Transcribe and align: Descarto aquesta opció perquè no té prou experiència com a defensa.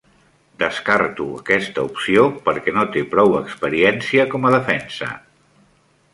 Descarto 0.61 1.27
aquesta 1.41 1.83
opció 1.89 2.23
perquè 2.47 2.73
no 2.79 2.87
té 2.97 3.05
prou 3.13 3.37
experiència 3.43 4.27
com 4.33 4.49
a 4.51 4.57
defensa. 4.59 5.13